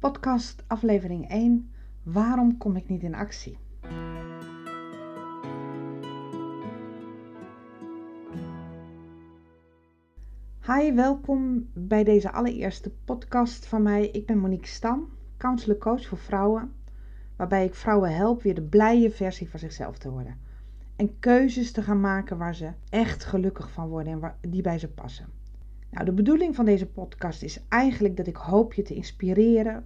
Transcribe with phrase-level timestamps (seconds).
[0.00, 1.70] Podcast aflevering 1.
[2.02, 3.58] Waarom kom ik niet in actie?
[10.66, 14.08] Hi, welkom bij deze allereerste podcast van mij.
[14.08, 16.72] Ik ben Monique Stam, counselor coach voor vrouwen,
[17.36, 20.38] waarbij ik vrouwen help weer de blije versie van zichzelf te worden.
[20.96, 24.88] En keuzes te gaan maken waar ze echt gelukkig van worden en die bij ze
[24.88, 25.39] passen.
[25.90, 29.84] Nou, de bedoeling van deze podcast is eigenlijk dat ik hoop je te inspireren,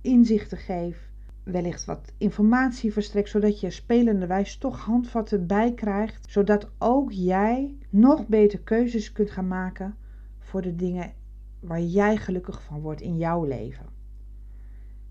[0.00, 1.10] inzichten geef,
[1.42, 7.76] wellicht wat informatie verstrek, zodat je spelende wijs toch handvatten bij krijgt, zodat ook jij
[7.90, 9.96] nog beter keuzes kunt gaan maken
[10.38, 11.12] voor de dingen
[11.60, 13.86] waar jij gelukkig van wordt in jouw leven.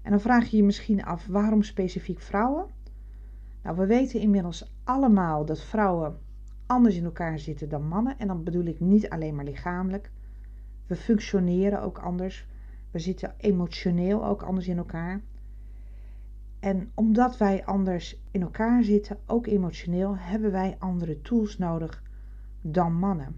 [0.01, 2.65] En dan vraag je je misschien af waarom specifiek vrouwen?
[3.63, 6.19] Nou, we weten inmiddels allemaal dat vrouwen
[6.65, 8.17] anders in elkaar zitten dan mannen.
[8.17, 10.11] En dan bedoel ik niet alleen maar lichamelijk.
[10.87, 12.47] We functioneren ook anders.
[12.91, 15.21] We zitten emotioneel ook anders in elkaar.
[16.59, 22.03] En omdat wij anders in elkaar zitten, ook emotioneel, hebben wij andere tools nodig
[22.61, 23.35] dan mannen.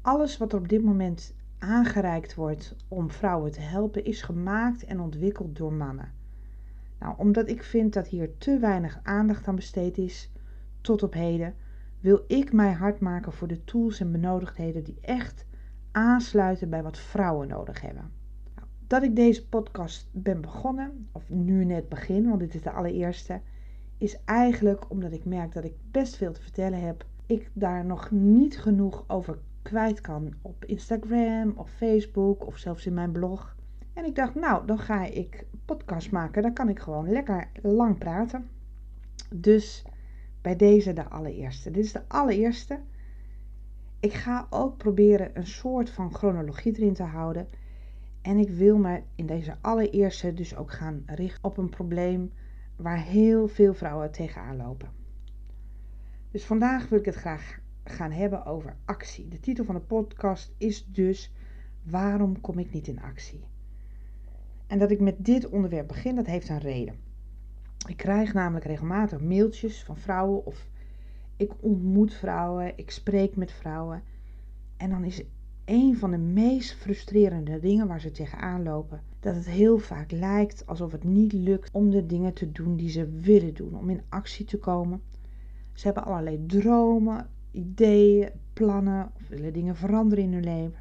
[0.00, 5.00] Alles wat er op dit moment aangereikt wordt om vrouwen te helpen, is gemaakt en
[5.00, 6.12] ontwikkeld door mannen.
[6.98, 10.32] Nou, omdat ik vind dat hier te weinig aandacht aan besteed is
[10.80, 11.54] tot op heden,
[12.00, 15.45] wil ik mij hard maken voor de tools en benodigdheden die echt
[15.96, 18.10] aansluiten bij wat vrouwen nodig hebben.
[18.54, 22.70] Nou, dat ik deze podcast ben begonnen, of nu net begin, want dit is de
[22.70, 23.40] allereerste,
[23.98, 27.06] is eigenlijk omdat ik merk dat ik best veel te vertellen heb.
[27.26, 32.94] Ik daar nog niet genoeg over kwijt kan op Instagram of Facebook of zelfs in
[32.94, 33.56] mijn blog.
[33.92, 36.42] En ik dacht, nou, dan ga ik podcast maken.
[36.42, 38.48] Dan kan ik gewoon lekker lang praten.
[39.34, 39.84] Dus
[40.42, 41.70] bij deze de allereerste.
[41.70, 42.80] Dit is de allereerste.
[44.06, 47.48] Ik ga ook proberen een soort van chronologie erin te houden.
[48.22, 52.32] En ik wil me in deze allereerste dus ook gaan richten op een probleem
[52.76, 54.90] waar heel veel vrouwen tegenaan lopen.
[56.30, 59.28] Dus vandaag wil ik het graag gaan hebben over actie.
[59.28, 61.32] De titel van de podcast is dus
[61.82, 63.44] Waarom kom ik niet in actie?
[64.66, 66.94] En dat ik met dit onderwerp begin, dat heeft een reden.
[67.88, 70.68] Ik krijg namelijk regelmatig mailtjes van vrouwen of
[71.36, 74.02] ik ontmoet vrouwen, ik spreek met vrouwen.
[74.76, 75.22] En dan is
[75.64, 80.66] een van de meest frustrerende dingen waar ze tegenaan lopen, dat het heel vaak lijkt
[80.66, 84.02] alsof het niet lukt om de dingen te doen die ze willen doen, om in
[84.08, 85.02] actie te komen.
[85.72, 90.78] Ze hebben allerlei dromen, ideeën, plannen of willen dingen veranderen in hun leven.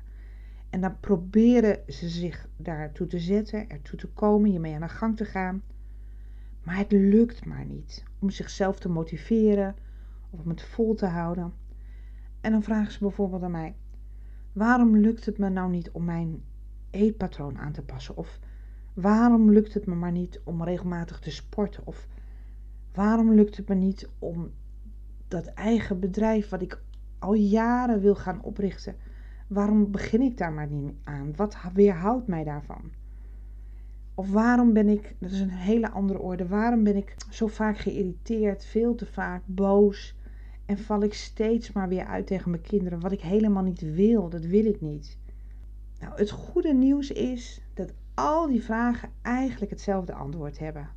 [0.69, 5.17] En dan proberen ze zich daartoe te zetten, ertoe te komen, hiermee aan de gang
[5.17, 5.61] te gaan.
[6.63, 9.75] Maar het lukt maar niet om zichzelf te motiveren
[10.35, 11.53] of om het vol te houden.
[12.41, 13.75] En dan vragen ze bijvoorbeeld aan mij:
[14.51, 16.43] waarom lukt het me nou niet om mijn
[16.89, 18.17] eetpatroon aan te passen?
[18.17, 18.39] Of
[18.93, 21.87] waarom lukt het me maar niet om regelmatig te sporten?
[21.87, 22.07] Of
[22.93, 24.51] waarom lukt het me niet om
[25.27, 26.81] dat eigen bedrijf wat ik
[27.19, 28.95] al jaren wil gaan oprichten?
[29.47, 31.35] Waarom begin ik daar maar niet aan?
[31.35, 32.91] Wat weerhoudt mij daarvan?
[34.15, 37.77] Of waarom ben ik, dat is een hele andere orde, waarom ben ik zo vaak
[37.77, 40.15] geïrriteerd, veel te vaak boos
[40.65, 44.29] en val ik steeds maar weer uit tegen mijn kinderen, wat ik helemaal niet wil,
[44.29, 45.17] dat wil ik niet.
[45.99, 50.89] Nou, het goede nieuws is dat al die vragen eigenlijk hetzelfde antwoord hebben.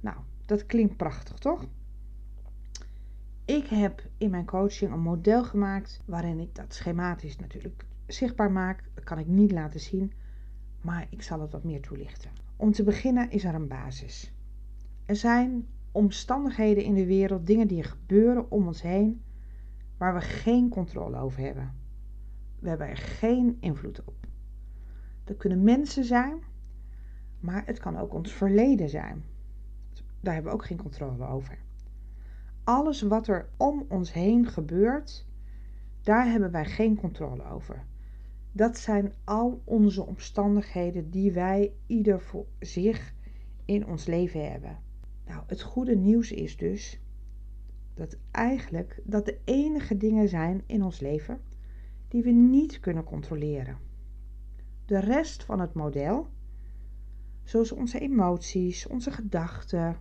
[0.00, 0.16] Nou,
[0.46, 1.66] dat klinkt prachtig, toch?
[3.44, 8.84] Ik heb in mijn coaching een model gemaakt waarin ik dat schematisch natuurlijk zichtbaar maak.
[8.94, 10.12] Dat kan ik niet laten zien,
[10.80, 12.30] maar ik zal het wat meer toelichten.
[12.56, 14.32] Om te beginnen is er een basis.
[15.06, 19.22] Er zijn omstandigheden in de wereld, dingen die er gebeuren om ons heen,
[19.96, 21.74] waar we geen controle over hebben.
[22.58, 24.26] We hebben er geen invloed op.
[25.24, 26.42] Dat kunnen mensen zijn,
[27.40, 29.24] maar het kan ook ons verleden zijn.
[30.20, 31.58] Daar hebben we ook geen controle over.
[32.64, 35.26] Alles wat er om ons heen gebeurt,
[36.02, 37.84] daar hebben wij geen controle over.
[38.52, 43.14] Dat zijn al onze omstandigheden die wij ieder voor zich
[43.64, 44.78] in ons leven hebben.
[45.30, 47.00] Nou, het goede nieuws is dus
[47.94, 51.40] dat eigenlijk dat de enige dingen zijn in ons leven
[52.08, 53.76] die we niet kunnen controleren.
[54.84, 56.28] De rest van het model,
[57.42, 59.96] zoals onze emoties, onze gedachten,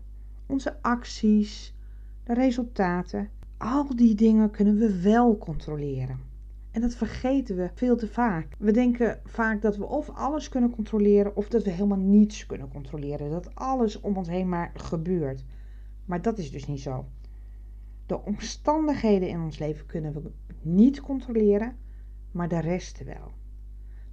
[0.46, 1.76] onze acties,
[2.24, 6.20] de resultaten, al die dingen kunnen we wel controleren.
[6.72, 8.56] En dat vergeten we veel te vaak.
[8.58, 12.70] We denken vaak dat we of alles kunnen controleren of dat we helemaal niets kunnen
[12.70, 13.30] controleren.
[13.30, 15.46] Dat alles om ons heen maar gebeurt.
[16.06, 17.06] Maar dat is dus niet zo.
[18.06, 20.32] De omstandigheden in ons leven kunnen we
[20.62, 21.76] niet controleren,
[22.32, 23.32] maar de rest wel.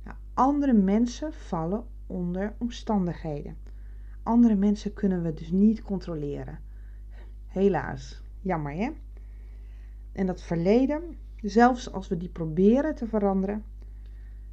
[0.05, 3.57] Nou, andere mensen vallen onder omstandigheden.
[4.23, 6.59] Andere mensen kunnen we dus niet controleren.
[7.47, 8.91] Helaas, jammer hè?
[10.13, 11.03] En dat verleden,
[11.43, 13.65] zelfs als we die proberen te veranderen,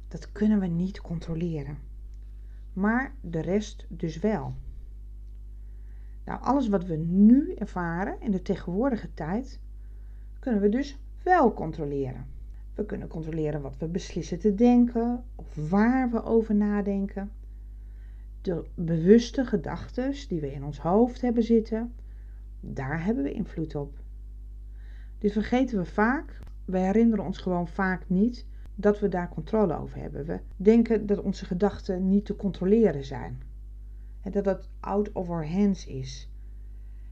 [0.08, 1.78] dat kunnen we niet controleren.
[2.72, 4.54] Maar de rest dus wel.
[6.24, 9.60] Nou, alles wat we nu ervaren in de tegenwoordige tijd,
[10.38, 12.26] kunnen we dus wel controleren.
[12.74, 17.30] We kunnen controleren wat we beslissen te denken of waar we over nadenken.
[18.40, 21.92] De bewuste gedachten die we in ons hoofd hebben zitten,
[22.60, 23.98] daar hebben we invloed op.
[25.18, 26.38] Dit vergeten we vaak.
[26.64, 30.24] We herinneren ons gewoon vaak niet dat we daar controle over hebben.
[30.24, 33.42] We denken dat onze gedachten niet te controleren zijn.
[34.20, 36.28] En dat dat out of our hands is.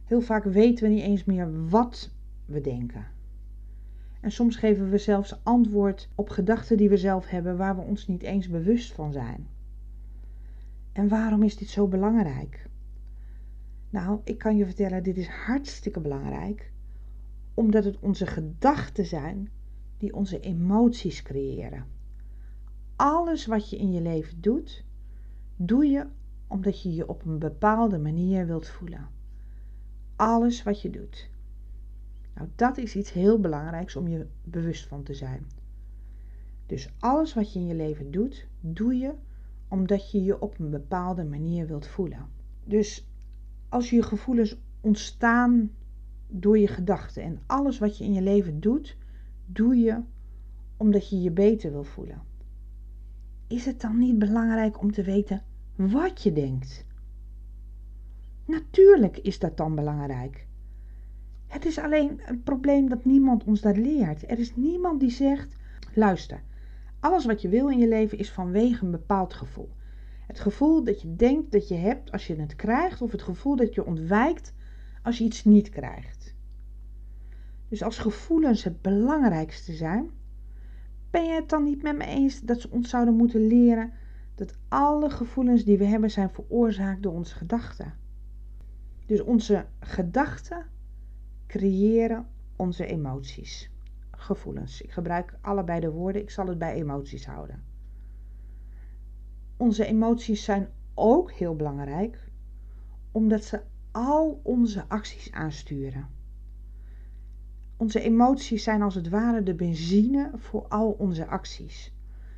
[0.04, 2.10] Heel vaak weten we niet eens meer wat
[2.44, 3.06] we denken.
[4.20, 8.06] En soms geven we zelfs antwoord op gedachten die we zelf hebben waar we ons
[8.06, 9.46] niet eens bewust van zijn.
[10.92, 12.66] En waarom is dit zo belangrijk?
[13.90, 16.71] Nou, ik kan je vertellen, dit is hartstikke belangrijk,
[17.54, 19.50] omdat het onze gedachten zijn
[19.98, 21.86] die onze emoties creëren.
[22.96, 24.84] Alles wat je in je leven doet,
[25.56, 26.06] doe je
[26.46, 29.08] omdat je je op een bepaalde manier wilt voelen.
[30.16, 31.30] Alles wat je doet.
[32.34, 35.46] Nou, dat is iets heel belangrijks om je bewust van te zijn.
[36.66, 39.14] Dus alles wat je in je leven doet, doe je
[39.68, 42.28] omdat je je op een bepaalde manier wilt voelen.
[42.64, 43.06] Dus
[43.68, 45.70] als je gevoelens ontstaan
[46.34, 48.96] door je gedachten en alles wat je in je leven doet,
[49.46, 50.00] doe je
[50.76, 52.22] omdat je je beter wil voelen.
[53.46, 55.42] Is het dan niet belangrijk om te weten
[55.76, 56.84] wat je denkt?
[58.46, 60.46] Natuurlijk is dat dan belangrijk.
[61.46, 64.30] Het is alleen een probleem dat niemand ons dat leert.
[64.30, 65.56] Er is niemand die zegt:
[65.94, 66.42] luister,
[67.00, 69.70] alles wat je wil in je leven is vanwege een bepaald gevoel.
[70.26, 73.56] Het gevoel dat je denkt dat je hebt als je het krijgt, of het gevoel
[73.56, 74.54] dat je ontwijkt
[75.02, 76.21] als je iets niet krijgt.
[77.72, 80.10] Dus als gevoelens het belangrijkste zijn,
[81.10, 83.92] ben je het dan niet met me eens dat ze ons zouden moeten leren
[84.34, 87.94] dat alle gevoelens die we hebben zijn veroorzaakt door onze gedachten?
[89.06, 90.66] Dus onze gedachten
[91.46, 92.26] creëren
[92.56, 93.70] onze emoties,
[94.10, 94.82] gevoelens.
[94.82, 97.62] Ik gebruik allebei de woorden, ik zal het bij emoties houden.
[99.56, 102.30] Onze emoties zijn ook heel belangrijk,
[103.12, 103.60] omdat ze
[103.90, 106.20] al onze acties aansturen.
[107.76, 111.92] Onze emoties zijn als het ware de benzine voor al onze acties.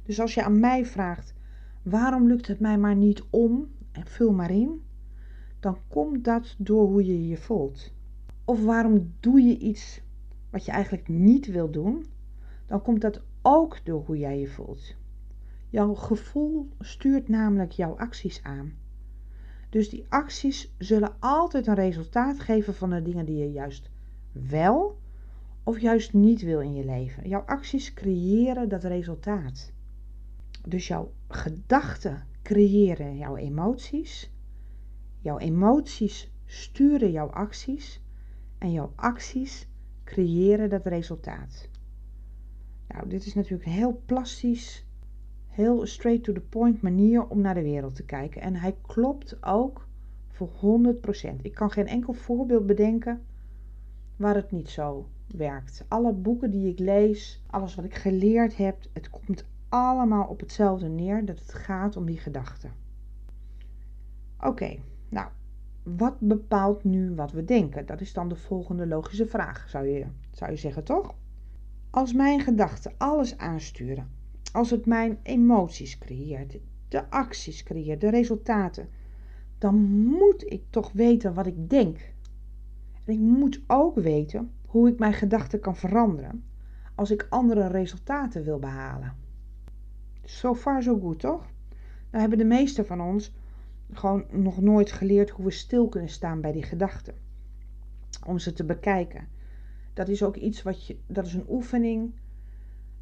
[0.05, 1.35] Dus als je aan mij vraagt:
[1.83, 3.69] waarom lukt het mij maar niet om?
[3.93, 4.83] En vul maar in,
[5.61, 7.93] dan komt dat door hoe je je voelt.
[8.45, 10.03] Of waarom doe je iets
[10.51, 12.07] wat je eigenlijk niet wil doen?
[12.67, 14.95] Dan komt dat ook door hoe jij je voelt.
[15.71, 18.73] Jouw gevoel stuurt namelijk jouw acties aan.
[19.71, 23.91] Dus die acties zullen altijd een resultaat geven van de dingen die je juist
[24.33, 24.99] wel
[25.65, 27.29] of juist niet wil in je leven.
[27.29, 29.73] Jouw acties creëren dat resultaat.
[30.69, 34.33] Dus jouw gedachten creëren jouw emoties.
[35.21, 38.03] Jouw emoties sturen jouw acties.
[38.59, 39.69] En jouw acties
[40.05, 41.69] creëren dat resultaat.
[42.89, 44.87] Nou, dit is natuurlijk een heel plastisch,
[45.47, 48.41] heel straight to the point manier om naar de wereld te kijken.
[48.41, 49.89] En hij klopt ook
[50.29, 51.43] voor 100%.
[51.43, 53.23] Ik kan geen enkel voorbeeld bedenken
[54.17, 55.85] waar het niet zo werkt.
[55.89, 60.89] Alle boeken die ik lees, alles wat ik geleerd heb, het komt allemaal op hetzelfde
[60.89, 62.73] neer dat het gaat om die gedachten.
[64.41, 64.77] Oké,
[65.09, 65.29] nou,
[65.83, 67.87] wat bepaalt nu wat we denken?
[67.87, 71.15] Dat is dan de volgende logische vraag, zou je, zou je zeggen, toch?
[71.91, 74.11] Als mijn gedachten alles aansturen,
[74.53, 78.89] als het mijn emoties creëert, de acties creëert, de resultaten,
[79.59, 81.99] dan moet ik toch weten wat ik denk.
[83.05, 86.45] En ik moet ook weten hoe ik mijn gedachten kan veranderen
[86.95, 89.15] als ik andere resultaten wil behalen.
[90.25, 91.47] So far so good, toch?
[92.11, 93.33] Nou hebben de meesten van ons
[93.93, 97.15] gewoon nog nooit geleerd hoe we stil kunnen staan bij die gedachten.
[98.27, 99.29] Om ze te bekijken.
[99.93, 102.13] Dat is ook iets wat je, dat is een oefening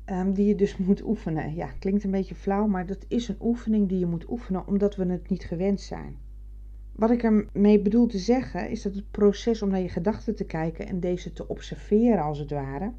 [0.06, 1.54] um, die je dus moet oefenen.
[1.54, 4.96] Ja, klinkt een beetje flauw, maar dat is een oefening die je moet oefenen omdat
[4.96, 6.16] we het niet gewend zijn.
[6.92, 10.44] Wat ik ermee bedoel te zeggen is dat het proces om naar je gedachten te
[10.44, 12.92] kijken en deze te observeren als het ware,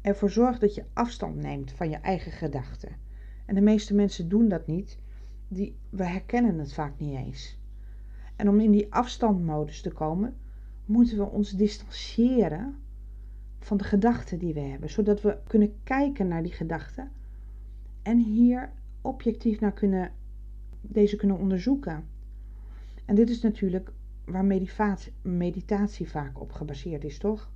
[0.00, 2.96] ervoor zorgt dat je afstand neemt van je eigen gedachten.
[3.46, 4.98] En de meeste mensen doen dat niet,
[5.48, 7.58] die, we herkennen het vaak niet eens.
[8.36, 10.36] En om in die afstandmodus te komen,
[10.84, 12.76] moeten we ons distancieren
[13.58, 17.10] van de gedachten die we hebben, zodat we kunnen kijken naar die gedachten
[18.02, 20.12] en hier objectief naar kunnen
[20.80, 22.04] deze kunnen onderzoeken.
[23.08, 23.92] En dit is natuurlijk
[24.24, 24.44] waar
[25.22, 27.50] meditatie, vaak op gebaseerd is, toch?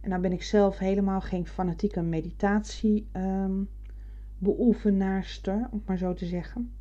[0.00, 3.68] En nou ben ik zelf helemaal geen fanatieke meditatie um,
[4.38, 6.72] beoefenaarster, om maar zo te zeggen.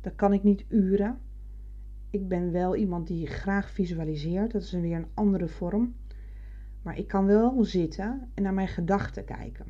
[0.00, 1.18] Dat kan ik niet uren.
[2.10, 4.52] Ik ben wel iemand die graag visualiseert.
[4.52, 5.94] Dat is weer een andere vorm.
[6.82, 9.66] Maar ik kan wel zitten en naar mijn gedachten kijken.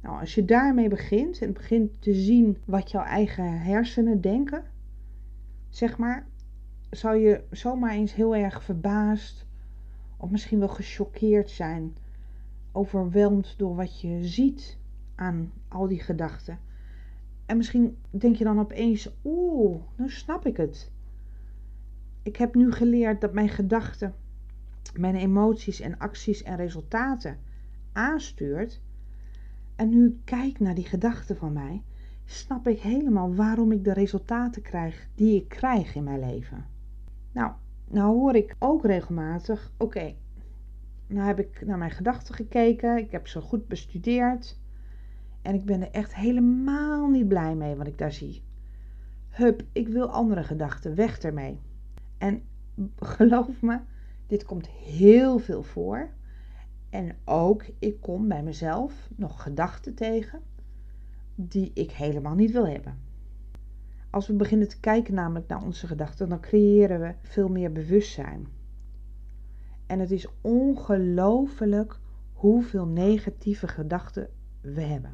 [0.00, 4.72] Nou, als je daarmee begint en begint te zien wat jouw eigen hersenen denken,
[5.74, 6.26] zeg maar,
[6.90, 9.46] zou je zomaar eens heel erg verbaasd
[10.16, 11.96] of misschien wel gechoqueerd zijn,
[12.72, 14.78] overweldigd door wat je ziet
[15.14, 16.58] aan al die gedachten.
[17.46, 20.92] En misschien denk je dan opeens, oeh, nu snap ik het.
[22.22, 24.14] Ik heb nu geleerd dat mijn gedachten,
[24.94, 27.38] mijn emoties en acties en resultaten
[27.92, 28.80] aanstuurt.
[29.76, 31.82] En nu kijk naar die gedachten van mij,
[32.24, 36.64] snap ik helemaal waarom ik de resultaten krijg die ik krijg in mijn leven.
[37.32, 37.52] Nou,
[37.88, 40.14] nou hoor ik ook regelmatig, oké,
[41.06, 44.58] nou heb ik naar mijn gedachten gekeken, ik heb ze goed bestudeerd
[45.42, 48.42] en ik ben er echt helemaal niet blij mee wat ik daar zie.
[49.28, 51.60] Hup, ik wil andere gedachten, weg ermee.
[52.18, 52.42] En
[52.96, 53.78] geloof me,
[54.26, 56.10] dit komt heel veel voor.
[56.90, 60.42] En ook, ik kom bij mezelf nog gedachten tegen
[61.34, 62.98] die ik helemaal niet wil hebben.
[64.10, 68.46] Als we beginnen te kijken namelijk naar onze gedachten, dan creëren we veel meer bewustzijn.
[69.86, 71.98] En het is ongelooflijk
[72.32, 74.28] hoeveel negatieve gedachten
[74.60, 75.12] we hebben.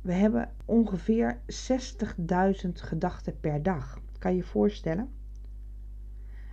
[0.00, 1.38] We hebben ongeveer
[2.64, 4.00] 60.000 gedachten per dag.
[4.18, 5.08] Kan je je voorstellen?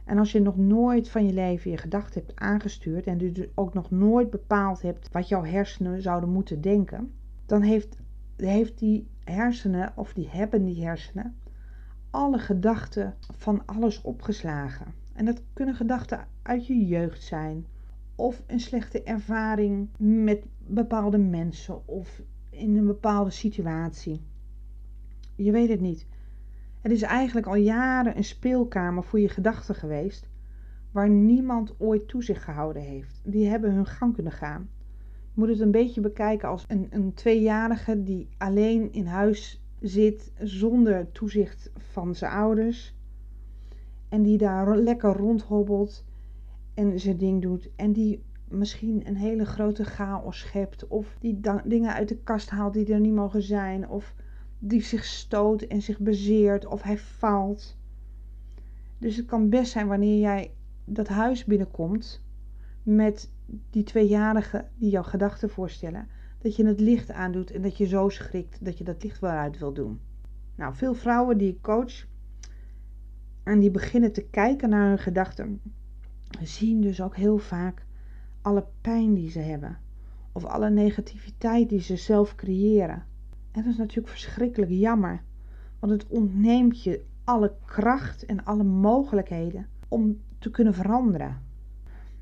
[0.05, 3.73] En als je nog nooit van je leven je gedachten hebt aangestuurd en dus ook
[3.73, 7.13] nog nooit bepaald hebt wat jouw hersenen zouden moeten denken,
[7.45, 7.97] dan heeft,
[8.35, 11.35] heeft die hersenen, of die hebben die hersenen,
[12.09, 14.93] alle gedachten van alles opgeslagen.
[15.13, 17.65] En dat kunnen gedachten uit je jeugd zijn,
[18.15, 24.21] of een slechte ervaring met bepaalde mensen, of in een bepaalde situatie.
[25.35, 26.07] Je weet het niet.
[26.81, 30.29] Het is eigenlijk al jaren een speelkamer voor je gedachten geweest,
[30.91, 33.21] waar niemand ooit toezicht gehouden heeft.
[33.23, 34.69] Die hebben hun gang kunnen gaan.
[35.33, 41.11] Moet het een beetje bekijken als een, een tweejarige die alleen in huis zit zonder
[41.11, 42.95] toezicht van zijn ouders.
[44.09, 46.05] En die daar lekker rondhobbelt
[46.73, 47.69] en zijn ding doet.
[47.75, 50.87] En die misschien een hele grote chaos schept.
[50.87, 53.89] Of die dingen uit de kast haalt die er niet mogen zijn.
[53.89, 54.15] Of
[54.59, 56.65] die zich stoot en zich bezeert.
[56.65, 57.77] Of hij faalt.
[58.97, 60.51] Dus het kan best zijn wanneer jij
[60.85, 62.22] dat huis binnenkomt.
[62.83, 63.31] Met
[63.69, 66.07] die tweejarigen die jouw gedachten voorstellen.
[66.39, 69.31] Dat je het licht aandoet en dat je zo schrikt dat je dat licht wel
[69.31, 69.99] uit wil doen.
[70.55, 72.05] Nou, veel vrouwen die ik coach.
[73.43, 75.61] En die beginnen te kijken naar hun gedachten.
[76.41, 77.85] Zien dus ook heel vaak
[78.41, 79.77] alle pijn die ze hebben.
[80.31, 83.05] Of alle negativiteit die ze zelf creëren.
[83.51, 85.23] En dat is natuurlijk verschrikkelijk jammer.
[85.79, 91.41] Want het ontneemt je alle kracht en alle mogelijkheden om te kunnen veranderen.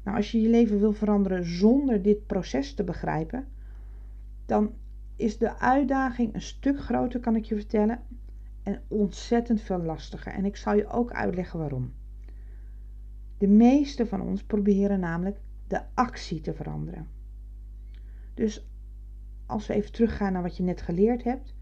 [0.03, 3.47] Nou, als je je leven wil veranderen zonder dit proces te begrijpen,
[4.45, 4.73] dan
[5.15, 7.99] is de uitdaging een stuk groter, kan ik je vertellen,
[8.63, 10.33] en ontzettend veel lastiger.
[10.33, 11.93] En ik zal je ook uitleggen waarom.
[13.37, 17.07] De meeste van ons proberen namelijk de actie te veranderen.
[18.33, 18.69] Dus
[19.45, 21.55] als we even teruggaan naar wat je net geleerd hebt,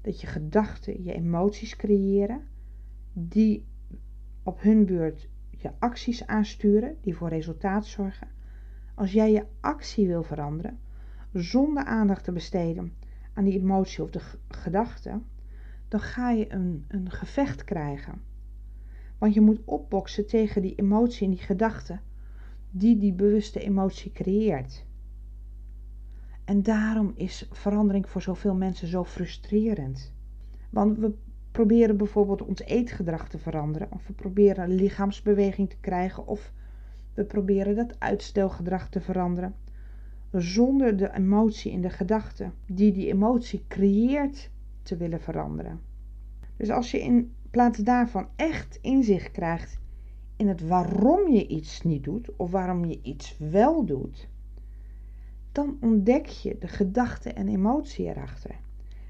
[0.00, 2.42] dat je gedachten je emoties creëren,
[3.12, 3.66] die
[4.42, 5.28] op hun beurt
[5.64, 8.28] je acties aansturen, die voor resultaat zorgen.
[8.94, 10.78] Als jij je actie wil veranderen,
[11.32, 12.92] zonder aandacht te besteden
[13.34, 15.20] aan die emotie of de gedachte,
[15.88, 18.22] dan ga je een, een gevecht krijgen.
[19.18, 21.98] Want je moet opboksen tegen die emotie en die gedachte
[22.70, 24.86] die die bewuste emotie creëert.
[26.44, 30.12] En daarom is verandering voor zoveel mensen zo frustrerend.
[30.70, 31.14] Want we
[31.54, 36.52] proberen bijvoorbeeld ons eetgedrag te veranderen, of we proberen lichaamsbeweging te krijgen, of
[37.14, 39.54] we proberen dat uitstelgedrag te veranderen,
[40.32, 44.50] zonder de emotie in de gedachte die die emotie creëert
[44.82, 45.80] te willen veranderen.
[46.56, 49.78] Dus als je in plaats daarvan echt inzicht krijgt
[50.36, 54.28] in het waarom je iets niet doet of waarom je iets wel doet,
[55.52, 58.56] dan ontdek je de gedachte en emotie erachter.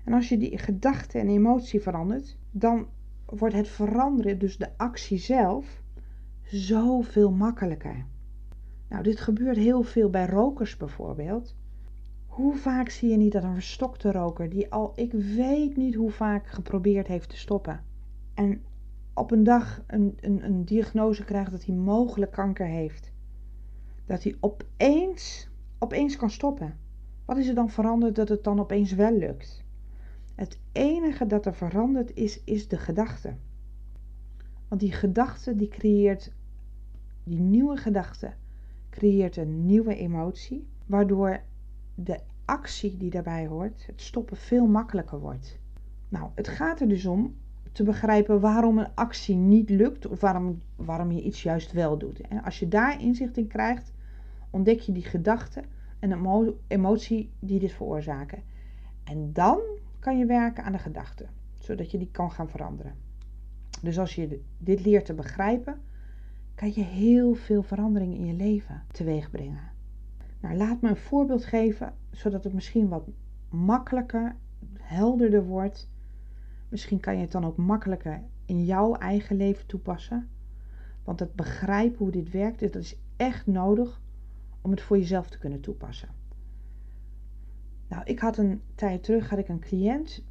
[0.04, 2.87] En als je die gedachte en emotie verandert, dan
[3.26, 5.82] wordt het veranderen, dus de actie zelf,
[6.42, 8.06] zoveel makkelijker.
[8.88, 11.56] Nou, dit gebeurt heel veel bij rokers bijvoorbeeld.
[12.26, 16.11] Hoe vaak zie je niet dat een verstokte roker, die al ik weet niet hoe
[16.11, 17.84] vaak geprobeerd heeft te stoppen,
[18.34, 18.62] en
[19.14, 23.12] op een dag een, een, een diagnose krijgt dat hij mogelijk kanker heeft,
[24.06, 26.78] dat hij opeens, opeens kan stoppen.
[27.25, 29.63] Wat is er dan veranderd dat het dan opeens wel lukt?
[30.34, 33.34] Het enige dat er veranderd is, is de gedachte.
[34.68, 36.32] Want die gedachte die creëert,
[37.24, 38.32] die nieuwe gedachte
[38.90, 41.40] creëert een nieuwe emotie, waardoor
[41.94, 45.58] de actie die daarbij hoort, het stoppen, veel makkelijker wordt.
[46.08, 47.36] Nou, het gaat er dus om
[47.72, 52.20] te begrijpen waarom een actie niet lukt of waarom, waarom je iets juist wel doet.
[52.20, 53.92] En als je daar inzicht in krijgt,
[54.50, 55.62] ontdek je die gedachte
[55.98, 58.42] en de emotie die dit veroorzaken.
[59.04, 59.60] En dan
[60.04, 62.94] kan je werken aan de gedachte, zodat je die kan gaan veranderen.
[63.82, 65.80] Dus als je dit leert te begrijpen,
[66.54, 69.70] kan je heel veel verandering in je leven teweeg brengen.
[70.40, 73.08] Nou, laat me een voorbeeld geven, zodat het misschien wat
[73.49, 74.37] makkelijker,
[74.80, 75.88] helderder wordt.
[76.68, 80.28] Misschien kan je het dan ook makkelijker in jouw eigen leven toepassen.
[81.04, 84.00] Want het begrijpen hoe dit werkt, dat is echt nodig
[84.61, 86.08] om het voor jezelf te kunnen toepassen.
[87.94, 90.24] Nou, ik had een tijd terug had ik een cliënt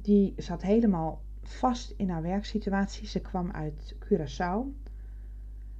[0.00, 3.06] die zat helemaal vast in haar werksituatie.
[3.06, 4.88] Ze kwam uit Curaçao.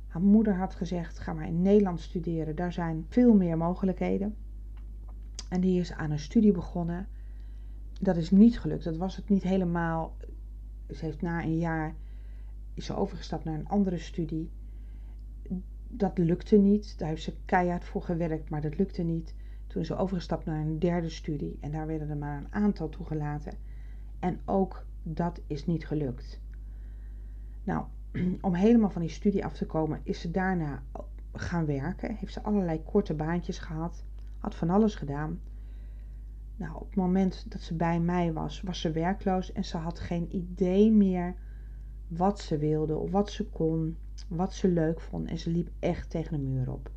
[0.06, 4.36] Haar moeder had gezegd: ga maar in Nederland studeren, daar zijn veel meer mogelijkheden.
[5.48, 7.08] En die is aan een studie begonnen.
[8.00, 8.84] Dat is niet gelukt.
[8.84, 10.16] Dat was het niet helemaal.
[10.90, 11.94] Ze heeft na een jaar
[12.74, 14.50] is overgestapt naar een andere studie.
[15.88, 16.98] Dat lukte niet.
[16.98, 19.34] Daar heeft ze keihard voor gewerkt, maar dat lukte niet.
[19.70, 23.52] Toen ze overgestapt naar een derde studie en daar werden er maar een aantal toegelaten.
[24.18, 26.40] En ook dat is niet gelukt.
[27.64, 27.84] Nou,
[28.40, 30.82] om helemaal van die studie af te komen, is ze daarna
[31.32, 32.14] gaan werken.
[32.14, 34.04] Heeft ze allerlei korte baantjes gehad.
[34.38, 35.40] Had van alles gedaan.
[36.56, 40.00] Nou, op het moment dat ze bij mij was, was ze werkloos en ze had
[40.00, 41.34] geen idee meer
[42.08, 43.96] wat ze wilde of wat ze kon,
[44.28, 45.28] wat ze leuk vond.
[45.28, 46.90] En ze liep echt tegen de muur op.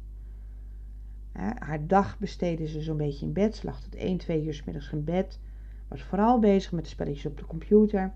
[1.60, 3.56] Haar dag besteedde ze zo'n beetje in bed.
[3.56, 5.39] Ze lag tot 1, 2 uur s middags in bed.
[5.88, 8.13] Was vooral bezig met de spelletjes op de computer.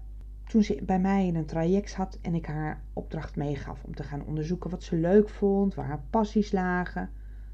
[0.47, 4.03] Toen ze bij mij in een traject zat en ik haar opdracht meegaf om te
[4.03, 7.09] gaan onderzoeken wat ze leuk vond, waar haar passies lagen,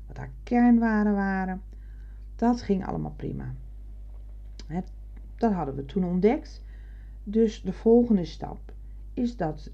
[0.08, 1.62] wat haar kernwaarden waren.
[2.36, 3.54] Dat ging allemaal prima.
[5.36, 6.64] Dat hadden we toen ontdekt.
[7.24, 8.74] Dus de volgende stap
[9.14, 9.72] is dat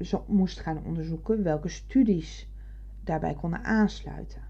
[0.00, 2.48] ze moest gaan onderzoeken welke studies
[3.04, 4.47] daarbij konden aansluiten.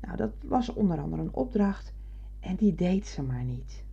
[0.00, 1.92] Nou, dat was onder andere een opdracht
[2.40, 3.84] en die deed ze maar niet.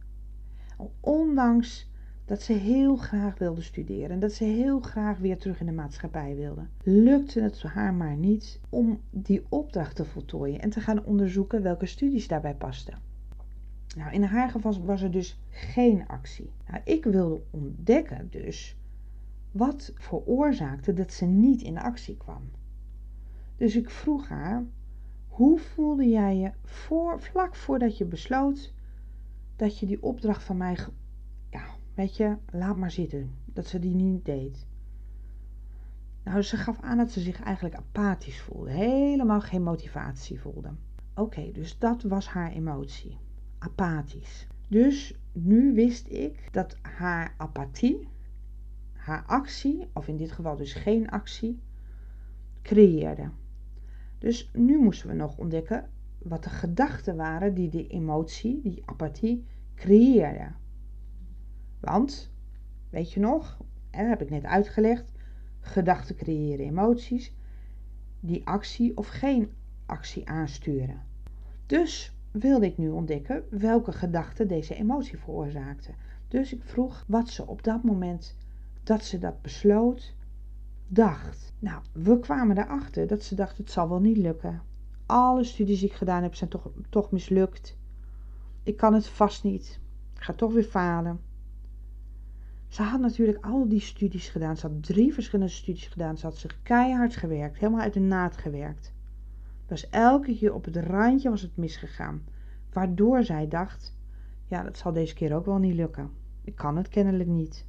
[1.00, 1.90] Ondanks
[2.26, 5.72] dat ze heel graag wilde studeren en dat ze heel graag weer terug in de
[5.72, 11.04] maatschappij wilde, lukte het haar maar niet om die opdracht te voltooien en te gaan
[11.04, 12.98] onderzoeken welke studies daarbij pasten.
[13.98, 16.50] Nou, in haar geval was er dus geen actie.
[16.68, 18.78] Nou, ik wilde ontdekken dus
[19.52, 22.42] wat veroorzaakte dat ze niet in actie kwam.
[23.58, 24.64] Dus ik vroeg haar
[25.36, 28.74] hoe voelde jij je voor, vlak voordat je besloot
[29.56, 30.78] dat je die opdracht van mij,
[31.50, 34.66] ja, weet je, laat maar zitten, dat ze die niet deed?
[36.24, 40.72] Nou, ze gaf aan dat ze zich eigenlijk apathisch voelde, helemaal geen motivatie voelde.
[41.16, 43.18] Oké, dus dat was haar emotie,
[43.58, 44.48] apathisch.
[44.68, 48.08] Dus nu wist ik dat haar apathie,
[48.94, 51.60] haar actie, of in dit geval dus geen actie,
[52.62, 53.30] creëerde.
[54.26, 59.46] Dus nu moesten we nog ontdekken wat de gedachten waren die die emotie, die apathie,
[59.76, 60.56] creëerden.
[61.80, 62.32] Want,
[62.90, 63.58] weet je nog,
[63.92, 65.12] dat heb ik net uitgelegd,
[65.60, 67.34] gedachten creëren emoties
[68.20, 69.52] die actie of geen
[69.86, 71.02] actie aansturen.
[71.66, 75.92] Dus wilde ik nu ontdekken welke gedachten deze emotie veroorzaakte.
[76.28, 78.38] Dus ik vroeg wat ze op dat moment
[78.84, 80.15] dat ze dat besloot,
[80.88, 81.54] dacht.
[81.60, 84.62] Nou, we kwamen erachter dat ze dacht: het zal wel niet lukken.
[85.06, 87.78] Alle studies die ik gedaan heb zijn toch, toch mislukt.
[88.64, 89.80] Ik kan het vast niet.
[90.16, 91.20] Ik ga toch weer falen.
[92.68, 94.58] Ze had natuurlijk al die studies gedaan.
[94.58, 96.18] Ze had drie verschillende studies gedaan.
[96.18, 98.94] Ze had zich keihard gewerkt, helemaal uit de naad gewerkt.
[99.66, 102.24] Dus elke keer op het randje was het misgegaan.
[102.74, 103.98] Waardoor zij dacht:
[104.46, 106.10] ja, dat zal deze keer ook wel niet lukken.
[106.42, 107.66] Ik kan het kennelijk niet.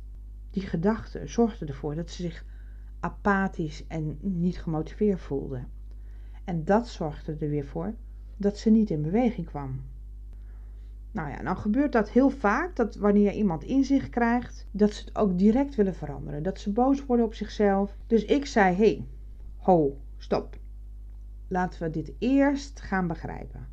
[0.51, 2.45] Die gedachte zorgde ervoor dat ze zich
[3.01, 5.65] apathisch en niet gemotiveerd voelde.
[6.45, 7.95] En dat zorgde er weer voor
[8.37, 9.81] dat ze niet in beweging kwam.
[11.11, 15.17] Nou ja, dan gebeurt dat heel vaak, dat wanneer iemand inzicht krijgt, dat ze het
[15.17, 16.43] ook direct willen veranderen.
[16.43, 17.97] Dat ze boos worden op zichzelf.
[18.07, 19.07] Dus ik zei, hé, hey,
[19.57, 20.59] ho, stop.
[21.49, 23.69] Laten we dit eerst gaan begrijpen.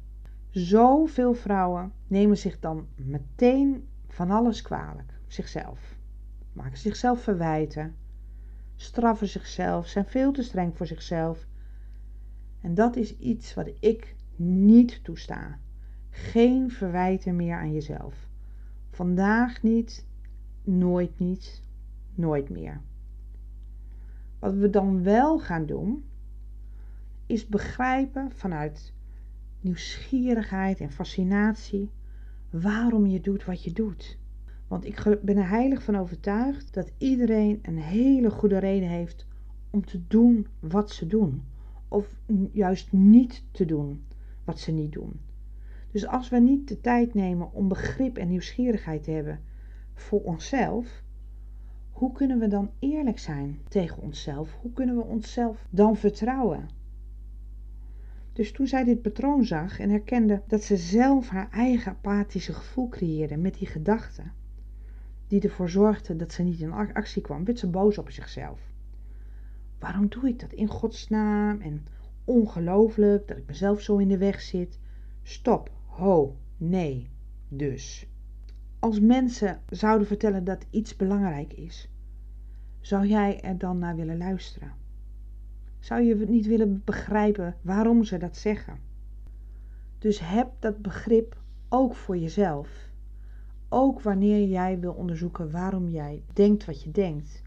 [0.49, 5.19] Zoveel vrouwen nemen zich dan meteen van alles kwalijk.
[5.27, 5.97] Zichzelf.
[6.53, 7.95] Maken zichzelf verwijten.
[8.75, 9.87] Straffen zichzelf.
[9.87, 11.45] Zijn veel te streng voor zichzelf.
[12.61, 15.59] En dat is iets wat ik niet toesta.
[16.09, 18.27] Geen verwijten meer aan jezelf.
[18.89, 20.05] Vandaag niet,
[20.63, 21.63] nooit niet,
[22.15, 22.81] nooit meer.
[24.39, 26.05] Wat we dan wel gaan doen,
[27.25, 28.93] is begrijpen vanuit
[29.61, 31.89] nieuwsgierigheid en fascinatie
[32.49, 34.17] waarom je doet wat je doet.
[34.73, 39.25] Want ik ben er heilig van overtuigd dat iedereen een hele goede reden heeft
[39.69, 41.43] om te doen wat ze doen.
[41.87, 42.19] Of
[42.51, 44.03] juist niet te doen
[44.43, 45.19] wat ze niet doen.
[45.91, 49.39] Dus als we niet de tijd nemen om begrip en nieuwsgierigheid te hebben
[49.93, 51.03] voor onszelf,
[51.91, 54.57] hoe kunnen we dan eerlijk zijn tegen onszelf?
[54.61, 56.69] Hoe kunnen we onszelf dan vertrouwen?
[58.33, 62.89] Dus toen zij dit patroon zag en herkende dat ze zelf haar eigen apathische gevoel
[62.89, 64.41] creëerde met die gedachten,
[65.33, 68.59] die ervoor zorgde dat ze niet in actie kwam, werd ze boos op zichzelf.
[69.79, 71.85] Waarom doe ik dat in godsnaam en
[72.23, 74.79] ongelooflijk dat ik mezelf zo in de weg zit?
[75.23, 77.09] Stop, ho, nee,
[77.47, 78.07] dus.
[78.79, 81.89] Als mensen zouden vertellen dat iets belangrijk is,
[82.79, 84.73] zou jij er dan naar willen luisteren?
[85.79, 88.79] Zou je niet willen begrijpen waarom ze dat zeggen?
[89.97, 92.91] Dus heb dat begrip ook voor jezelf.
[93.75, 97.41] Ook wanneer jij wil onderzoeken waarom jij denkt wat je denkt.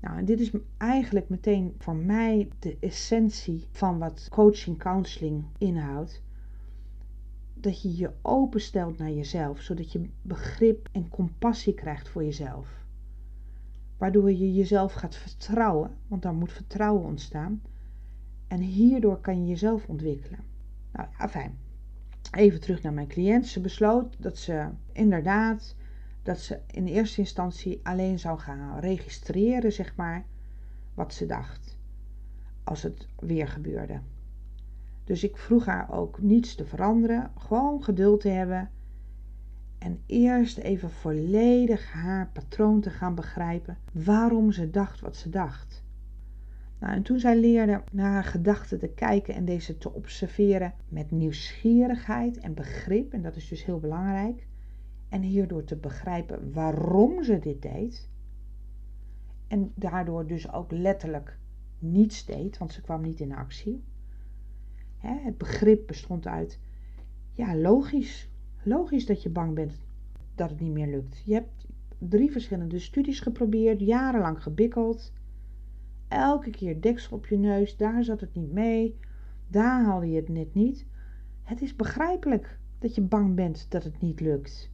[0.00, 6.22] Nou, en dit is eigenlijk meteen voor mij de essentie van wat coaching, counseling inhoudt.
[7.54, 12.82] Dat je je openstelt naar jezelf, zodat je begrip en compassie krijgt voor jezelf
[14.02, 17.62] waardoor je jezelf gaat vertrouwen, want daar moet vertrouwen ontstaan.
[18.48, 20.38] En hierdoor kan je jezelf ontwikkelen.
[20.92, 21.58] Nou ja, fijn.
[22.32, 23.46] Even terug naar mijn cliënt.
[23.46, 25.74] Ze besloot dat ze inderdaad,
[26.22, 30.24] dat ze in eerste instantie alleen zou gaan registreren, zeg maar,
[30.94, 31.78] wat ze dacht.
[32.64, 34.00] Als het weer gebeurde.
[35.04, 38.70] Dus ik vroeg haar ook niets te veranderen, gewoon geduld te hebben
[39.78, 45.81] en eerst even volledig haar patroon te gaan begrijpen waarom ze dacht wat ze dacht.
[46.82, 51.10] Nou, en toen zij leerde naar haar gedachten te kijken en deze te observeren met
[51.10, 54.46] nieuwsgierigheid en begrip, en dat is dus heel belangrijk,
[55.08, 58.08] en hierdoor te begrijpen waarom ze dit deed,
[59.48, 61.38] en daardoor dus ook letterlijk
[61.78, 63.84] niets deed, want ze kwam niet in actie.
[64.96, 66.60] Het begrip bestond uit,
[67.32, 68.32] ja, logisch,
[68.64, 69.80] Logisch dat je bang bent
[70.34, 71.22] dat het niet meer lukt.
[71.24, 71.66] Je hebt
[71.98, 75.12] drie verschillende studies geprobeerd, jarenlang gebikkeld.
[76.12, 78.98] Elke keer deksel op je neus, daar zat het niet mee,
[79.48, 80.86] daar haalde je het net niet.
[81.42, 84.70] Het is begrijpelijk dat je bang bent dat het niet lukt.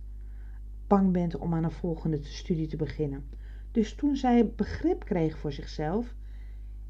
[0.87, 3.29] Bang bent om aan een volgende studie te beginnen.
[3.71, 6.15] Dus toen zij begrip kreeg voor zichzelf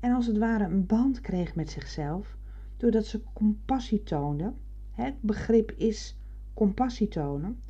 [0.00, 2.36] en als het ware een band kreeg met zichzelf,
[2.76, 4.52] doordat ze compassie toonde,
[4.90, 6.18] het begrip is
[6.54, 7.62] compassie tonen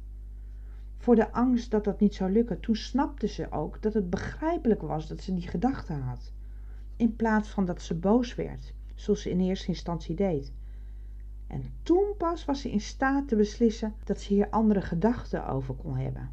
[0.99, 2.61] voor de angst dat dat niet zou lukken.
[2.61, 6.33] Toen snapte ze ook dat het begrijpelijk was dat ze die gedachte had,
[6.99, 10.53] in plaats van dat ze boos werd, zoals ze in eerste instantie deed.
[11.47, 15.75] En toen pas was ze in staat te beslissen dat ze hier andere gedachten over
[15.75, 16.31] kon hebben.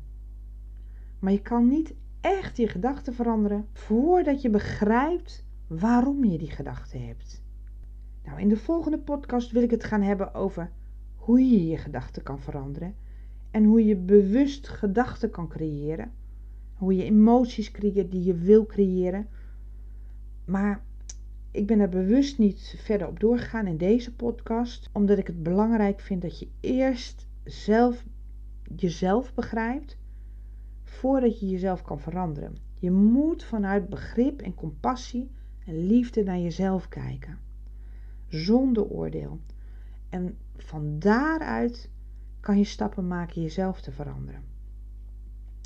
[1.19, 7.07] Maar je kan niet echt je gedachten veranderen voordat je begrijpt waarom je die gedachten
[7.07, 7.43] hebt.
[8.23, 10.71] Nou, in de volgende podcast wil ik het gaan hebben over
[11.15, 12.95] hoe je je gedachten kan veranderen
[13.51, 16.11] en hoe je bewust gedachten kan creëren.
[16.73, 19.27] Hoe je emoties creëert die je wil creëren.
[20.45, 20.83] Maar
[21.51, 25.99] ik ben er bewust niet verder op doorgegaan in deze podcast, omdat ik het belangrijk
[25.99, 28.05] vind dat je eerst zelf
[28.75, 29.97] jezelf begrijpt
[30.83, 32.57] voordat je jezelf kan veranderen.
[32.79, 35.31] Je moet vanuit begrip en compassie
[35.65, 37.39] en liefde naar jezelf kijken,
[38.27, 39.39] zonder oordeel.
[40.09, 41.89] En van daaruit
[42.39, 44.43] kan je stappen maken jezelf te veranderen.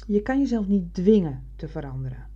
[0.07, 2.28] Je kan jezelf niet dwingen te veranderen.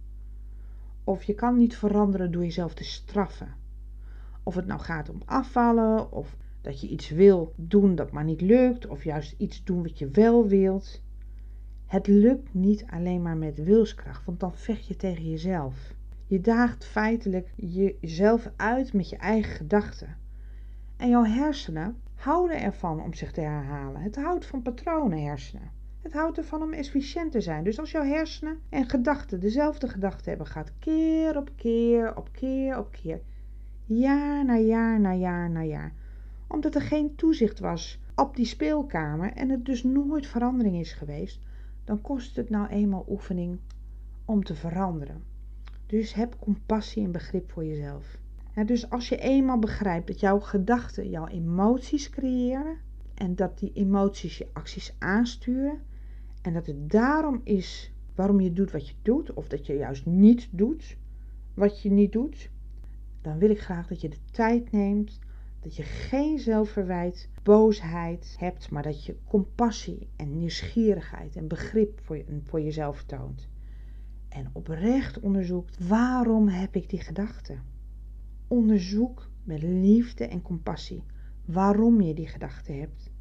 [1.03, 3.55] Of je kan niet veranderen door jezelf te straffen.
[4.43, 8.41] Of het nou gaat om afvallen, of dat je iets wil doen dat maar niet
[8.41, 11.01] lukt, of juist iets doen wat je wel wilt.
[11.85, 15.93] Het lukt niet alleen maar met wilskracht, want dan vecht je tegen jezelf.
[16.25, 20.17] Je daagt feitelijk jezelf uit met je eigen gedachten.
[20.97, 24.01] En jouw hersenen houden ervan om zich te herhalen.
[24.01, 25.71] Het houdt van patronen hersenen.
[26.03, 27.63] Het houdt ervan om efficiënt te zijn.
[27.63, 32.77] Dus als jouw hersenen en gedachten dezelfde gedachten hebben, gaat keer op keer op keer
[32.77, 33.21] op keer.
[33.85, 35.93] Jaar na jaar na jaar na jaar.
[36.47, 41.39] Omdat er geen toezicht was op die speelkamer en het dus nooit verandering is geweest,
[41.83, 43.59] dan kost het nou eenmaal oefening
[44.25, 45.23] om te veranderen.
[45.85, 48.17] Dus heb compassie en begrip voor jezelf.
[48.65, 52.77] dus als je eenmaal begrijpt dat jouw gedachten jouw emoties creëren
[53.13, 55.79] en dat die emoties je acties aansturen
[56.43, 60.05] en dat het daarom is waarom je doet wat je doet of dat je juist
[60.05, 60.97] niet doet
[61.53, 62.49] wat je niet doet,
[63.21, 65.19] dan wil ik graag dat je de tijd neemt,
[65.59, 72.17] dat je geen zelfverwijt, boosheid hebt, maar dat je compassie en nieuwsgierigheid en begrip voor,
[72.17, 73.47] je, voor jezelf toont.
[74.29, 77.61] En oprecht onderzoekt, waarom heb ik die gedachten?
[78.47, 81.03] Onderzoek met liefde en compassie
[81.45, 83.11] waarom je die gedachten hebt.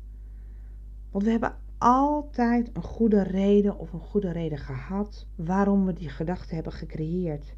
[1.10, 6.08] Want we hebben altijd een goede reden of een goede reden gehad waarom we die
[6.08, 7.54] gedachten hebben gecreëerd.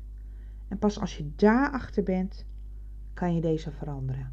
[0.68, 2.46] En pas als je daarachter bent,
[3.14, 4.32] kan je deze veranderen.